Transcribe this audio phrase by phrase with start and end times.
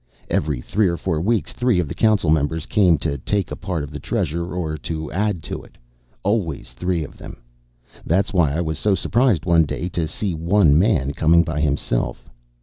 [0.31, 3.83] Every three or four weeks, three of the council members came to take a part
[3.83, 5.77] of the Treasure, or to add to it.
[6.23, 7.37] Always three of them.
[8.03, 12.31] That's why I was so surprised one day, to see one man coming by himself.